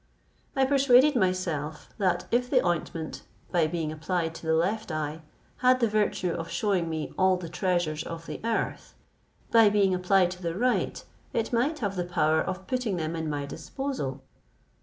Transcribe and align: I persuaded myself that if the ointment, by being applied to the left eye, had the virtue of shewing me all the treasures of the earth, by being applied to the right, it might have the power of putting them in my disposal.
I 0.55 0.65
persuaded 0.65 1.15
myself 1.15 1.89
that 1.99 2.25
if 2.31 2.49
the 2.49 2.65
ointment, 2.65 3.21
by 3.51 3.67
being 3.67 3.91
applied 3.91 4.33
to 4.33 4.47
the 4.47 4.55
left 4.55 4.91
eye, 4.91 5.21
had 5.57 5.79
the 5.79 5.87
virtue 5.87 6.31
of 6.33 6.49
shewing 6.49 6.89
me 6.89 7.13
all 7.19 7.37
the 7.37 7.47
treasures 7.49 8.01
of 8.01 8.25
the 8.25 8.41
earth, 8.43 8.95
by 9.51 9.69
being 9.69 9.93
applied 9.93 10.31
to 10.31 10.41
the 10.41 10.55
right, 10.55 11.05
it 11.33 11.53
might 11.53 11.77
have 11.85 11.95
the 11.95 12.03
power 12.03 12.41
of 12.41 12.65
putting 12.65 12.97
them 12.97 13.15
in 13.15 13.29
my 13.29 13.45
disposal. 13.45 14.23